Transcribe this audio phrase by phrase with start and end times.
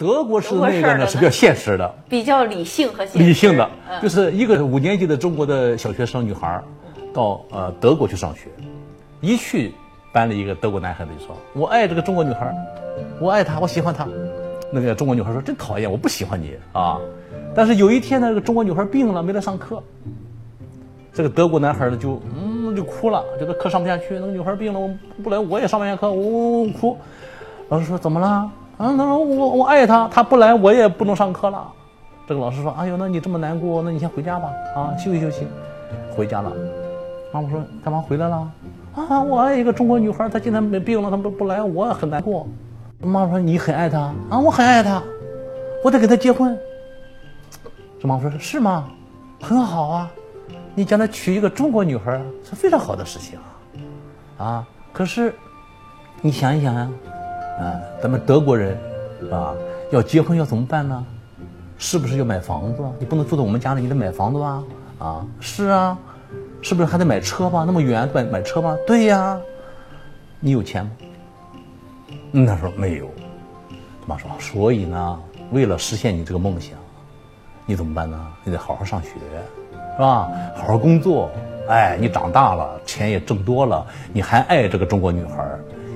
[0.00, 6.58] 德国是那个呢是比较现实的，比较理性和理性的，就是一个五年级的中国的小学生女孩
[7.12, 8.48] 到呃德国去上学，
[9.20, 9.74] 一去
[10.10, 12.50] 班里一个德国男孩子就说：“我爱这个中国女孩，
[13.20, 14.08] 我爱她，我喜欢她。”
[14.72, 16.98] 那个中国女孩说：“真讨厌，我不喜欢你啊！”
[17.54, 19.82] 但是有一天呢，这个中国女孩病了，没来上课。
[21.12, 24.14] 这个德国男孩呢就嗯就哭了，这个课上不下去。
[24.14, 24.90] 那个女孩病了，我
[25.22, 26.96] 不来我也上不下课，我哭。
[27.68, 28.50] 老师说：“怎么了？”
[28.80, 31.70] 啊，他说我我爱她，她不来我也不能上课了。
[32.26, 35.46] 这个老师说：“哎呦，那你这么难过，那你先回家吧，啊，休息休息。”
[36.16, 36.50] 回家了。
[37.30, 38.50] 妈妈说：“干嘛回来了？”
[38.96, 42.48] 啊，我爱一个中国女孩，她今天没病了，她不不来，我很难过。
[43.02, 43.98] 妈妈说：“你很爱她
[44.30, 45.02] 啊，我很爱她，
[45.84, 46.58] 我得跟她结婚。”
[48.00, 48.88] 这妈妈说：“是吗？
[49.42, 50.10] 很好啊，
[50.74, 53.38] 你将来娶一个中国女孩是非常好的事情
[54.38, 55.34] 啊，啊，可是
[56.22, 57.09] 你想一想呀，啊，
[57.60, 58.76] 啊咱们德国人
[59.30, 59.54] 啊，
[59.90, 61.04] 要结婚要怎么办呢？
[61.78, 62.82] 是不是要买房子？
[62.98, 64.62] 你不能住在我们家里，你得买房子吧？
[64.98, 65.96] 啊，是啊，
[66.60, 67.64] 是不是还得买车吧？
[67.66, 68.76] 那么远买买车吧？
[68.86, 69.38] 对呀，
[70.40, 70.90] 你有钱吗？”
[72.32, 73.08] 嗯，他说没有。
[74.06, 75.20] 妈说，所以呢，
[75.52, 76.74] 为了实现你这个梦想，
[77.66, 78.26] 你怎么办呢？
[78.44, 79.10] 你得好好上学，
[79.96, 80.30] 是吧？
[80.56, 81.30] 好好工作。
[81.68, 85.48] 哎，你长大了，钱也挣多了，你还爱这个中国女孩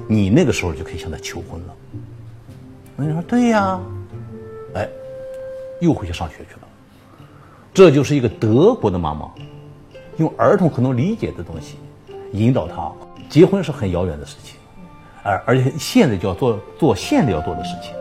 [0.09, 1.75] 你那个时候就可以向她求婚了。
[2.97, 3.81] 那你说对呀？
[4.75, 4.89] 哎，
[5.81, 6.69] 又回去上学去了。
[7.73, 9.31] 这就是一个德国的妈妈，
[10.17, 11.77] 用儿童可能理解的东西
[12.33, 12.91] 引导他。
[13.29, 14.57] 结婚是很遥远的事情。
[15.23, 17.95] 而而且现在就要做做现在要做的事情，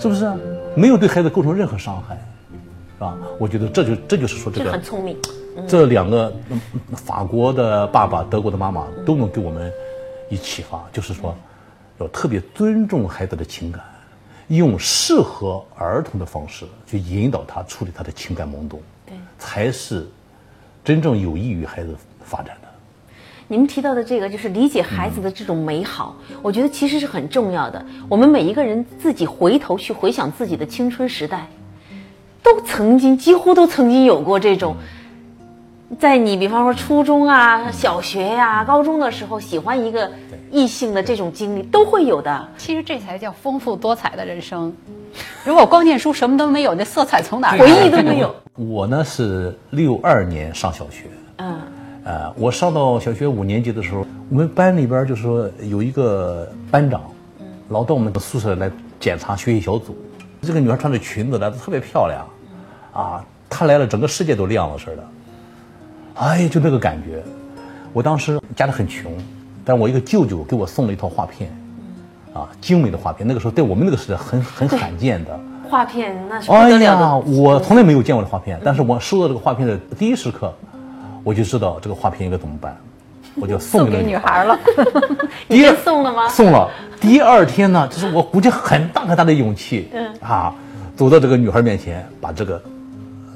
[0.00, 0.32] 是不是？
[0.74, 2.16] 没有对孩子构成任何伤害，
[2.94, 3.14] 是吧？
[3.38, 5.16] 我觉得这就这就是说这个很聪明。
[5.68, 6.32] 这两个
[6.94, 9.70] 法国的爸爸、德国的妈妈都能给我们
[10.30, 11.36] 以启发，就是说
[11.98, 13.82] 要特别尊重孩子的情感，
[14.48, 20.08] 用适合儿童的方式去引导他处理他的情感懵懂，对，才是
[20.82, 22.68] 真正有益于孩子发展的。
[23.48, 27.84] 你们提到的这个，就是理解孩子的这种美好，我觉得其实是很重要的。
[28.08, 31.48] 我们每一个人自己回头去回想自己的青春时代，
[32.44, 34.76] 都曾经几乎都曾经有过这种，
[35.98, 40.08] 在你比方说初中啊、小学呀、高中的时候，喜欢一个
[40.50, 42.48] 异性的这种经历都会有的。
[42.56, 44.72] 其实这才叫丰富多彩的人生。
[45.44, 47.52] 如果光念书什么都没有，那色彩从哪？
[47.58, 48.32] 回忆都没有。
[48.54, 51.06] 我呢是六二年上小学。
[51.38, 51.58] 嗯。
[52.04, 57.02] 呃，我上到小学五年级的时候，我们班里边就是说有一个班长，
[57.68, 59.96] 老到我们的宿舍来检查学习小组。
[60.40, 62.26] 这个女孩穿着裙子来的特别漂亮，
[62.92, 65.04] 啊，她来了，整个世界都亮了似的。
[66.14, 67.22] 哎，就那个感觉。
[67.92, 69.12] 我当时家里很穷，
[69.64, 71.50] 但我一个舅舅给我送了一套画片，
[72.32, 73.26] 啊，精美的画片。
[73.26, 75.38] 那个时候在我们那个时代很很罕见的
[75.68, 77.18] 画片，那是不得了的。
[77.18, 80.52] 我从来没有见过的画片，但是我收到这个画片的第一时刻。
[81.22, 82.74] 我就知道这个画片应该怎么办，
[83.34, 84.58] 我就送给女孩了。
[85.46, 86.26] 你送了吗？
[86.30, 86.70] 送了。
[86.98, 90.54] 第二天呢，就是我鼓起很大很大的勇气，嗯啊，
[90.96, 92.60] 走到这个女孩面前，把这个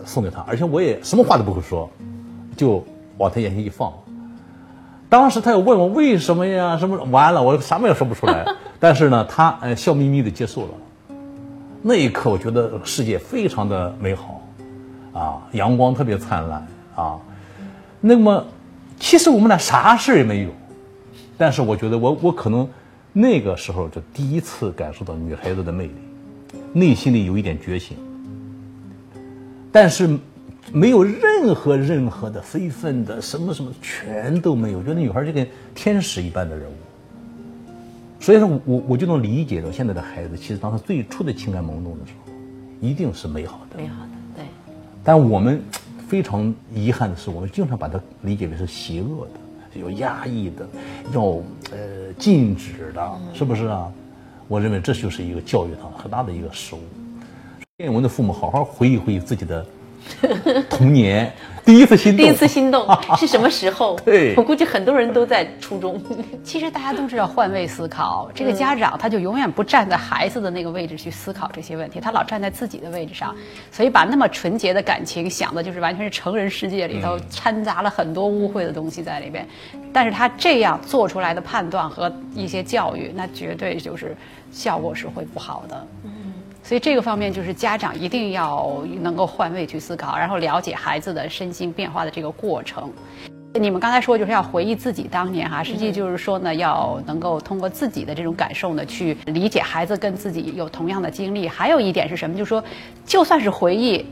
[0.07, 1.91] 送给她，而且我也什么话都不会说，
[2.57, 2.85] 就
[3.19, 3.93] 往他眼前一放。
[5.09, 6.77] 当时他又问我为什么呀？
[6.77, 7.43] 什么完了？
[7.43, 8.45] 我什么也说不出来。
[8.81, 10.69] 但是呢，他呃笑眯眯的接受了。
[11.83, 14.43] 那一刻，我觉得世界非常的美好，
[15.13, 16.67] 啊，阳光特别灿烂
[16.97, 17.19] 啊。
[18.01, 18.45] 那么，
[18.99, 20.51] 其实我们俩啥事儿也没有，
[21.39, 22.69] 但是我觉得我我可能
[23.13, 25.95] 那个时候就第一次感受到女孩子的魅力，
[26.73, 27.97] 内心里有一点觉醒，
[29.71, 30.19] 但是
[30.73, 36.75] 没有任何任何的非分的什么什么全都没有，觉得女孩就跟天使一般的人物，
[38.21, 42.33] 所以说我我就能理解到现在的孩子，其实当他最初的情感萌动的时候，
[42.81, 44.45] 一定是美好的，美好的，对，
[45.03, 45.61] 但我们。
[46.07, 50.69] 非常遗憾的是，我们经常把它理解为是邪恶的、有压抑的、
[51.15, 51.23] 要
[51.73, 53.91] 呃禁止的，是不是啊？
[54.47, 56.81] 我认为这就是一个教育上很大的一个失误。
[57.79, 59.65] 愿我们的父母好好回忆回忆自己的。
[60.71, 61.33] 童年
[61.65, 62.87] 第一次心动，第一次心动
[63.17, 63.99] 是什么时候？
[64.05, 65.99] 对，我估计很多人都在初中。
[66.43, 73.35] 其实大家都知道换位思考，这个家长他就永远不站在孩子的那个位置去思考这些问题，他老站在自己的位置上，
[73.73, 79.47] 所以把那么纯洁的感情想的就是完全是成人世界里头掺杂了很多污秽的东西在里边。
[79.91, 84.15] 但是他这样做出来的判断和一些教育，那绝对就是
[84.53, 85.87] 效果是会不好的。
[86.65, 92.91] 所以这个方面就是家长一定要能够换位去思考，然后了解孩子的身心变化的这个过程。
[93.61, 101.47] 你们刚才说就是要回忆自己当年哈，实际就是说呢，要能够通过自己的这种感受呢，去理解孩子跟自己有同样的经历。
[101.47, 102.35] 还有一点是什么？
[102.35, 102.65] 就是说，
[103.05, 104.05] 就算是回忆。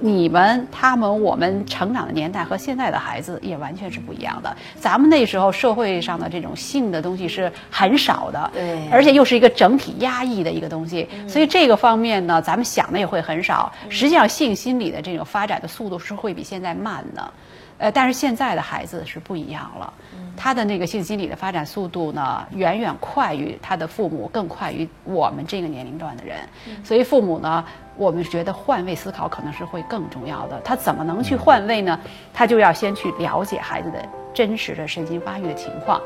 [0.00, 4.56] 你们、他们、我们成长的年代和现在的孩子也完全是不一样的。
[4.76, 8.88] 咱们那时候社会上的这种性的东西是很少的，对。
[8.90, 13.70] 而且又是一个整体压抑的一个东西，所以这个方面呢，咱们想的也会很少。
[13.88, 17.32] 实际上，性心理的这种发展的速度是会比现在慢的，
[17.78, 19.92] 呃，但是现在的孩子是不一样了，
[20.36, 26.36] 他的那个性心理的发展速度呢，远远快于他的父母，更快于我们这个年龄段的人。
[26.82, 27.64] 所以父母呢，
[28.00, 30.58] 我们觉得换位思考可能是会更重要的。
[30.64, 32.00] 他怎么能去换位呢？
[32.32, 33.98] 他就要先去了解孩子的
[34.32, 36.00] 真实的身心发育的情况，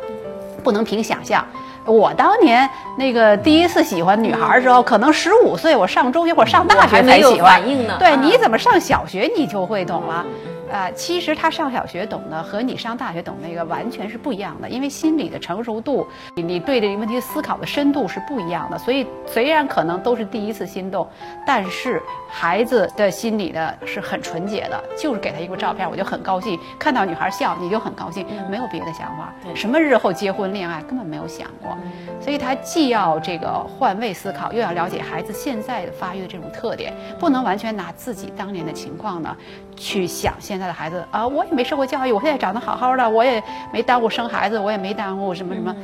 [0.64, 1.46] 不能凭想象。
[1.86, 2.68] 我当年
[2.98, 7.60] 那个第一次喜欢女孩的时候，可能十五岁，我上中学或者上大学才喜欢。
[7.60, 10.26] 反应呢对，啊你怎么上小学你就会懂了？
[10.74, 16.04] 啊，其实他上小学懂的和你上大学懂那个完全是不一样的，因为心理的成熟度，
[16.34, 18.76] 你你对这个问题思考的深度是不一样的。
[18.76, 21.08] 所以虽然可能都是第一次心动，
[21.46, 29.32] 但是孩子的心理呢是很纯洁的，就是给他一个照片，我就很高兴，看到女孩笑你就很高兴，没有别的想法。
[29.44, 31.78] 对什么日后结婚恋爱根本没有想过，
[32.20, 33.48] 所以他既要这个
[33.78, 39.36] 换位思考，又要了解孩子现在的发育的这种特点，不能完全拿自己当年的情况呢
[39.76, 45.74] 去想现在的孩子啊，我也没受过教育，我现在长得好好的，我也没耽误生孩子，我也没耽误什么什么。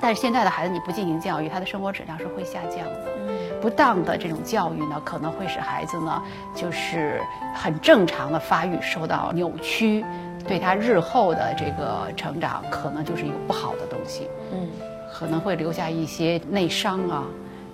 [0.00, 3.14] 但是现在的孩子你不进行教育，他的生活质量是会下降的。
[3.62, 6.22] 不当的这种教育呢，可能会使孩子呢，
[6.54, 7.22] 就是
[7.54, 10.04] 很正常的发育受到扭曲，
[10.46, 14.28] 对他日后的这个成长可能就是一个不好的东西。
[14.52, 14.68] 嗯，
[15.10, 17.24] 可能会留下一些内伤啊，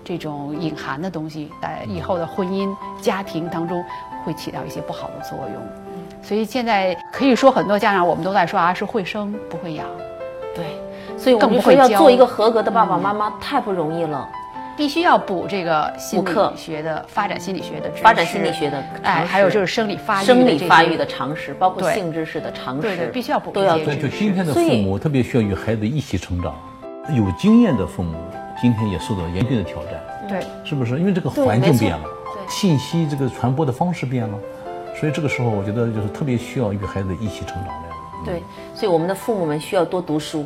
[0.04, 3.84] 这种隐含的东西，在以后的婚姻、家庭当中
[4.24, 5.89] 会起到一些不好的作用。
[6.22, 9.86] 所以现在可以说，很多家长我们都在说啊，是会生不会养，
[10.54, 10.64] 对，
[11.18, 14.28] 所以我更们就说要不会教做一个合格的爸爸妈妈太不容易了。
[14.76, 26.54] 必须要补这个心理学的发展心理学的知识，发展心理学的哎，还有就是生理发育生理发育的常识，包括性知识的常识，对对必须要补都要这些对，就今天的父母特别需要与孩子一起成长，
[27.14, 28.14] 有经验的父母
[28.58, 30.40] 今天也受到严峻的挑战，对。
[30.64, 30.98] 是不是？
[30.98, 32.04] 因为这个环境变了，
[32.48, 34.38] 信息这个传播的方式变了，
[35.00, 37.88] 所以这个时候我觉得就是特别需要与孩子一起成长的。
[38.22, 38.42] 对，
[38.74, 40.44] 所以我们的父母们需要多读书，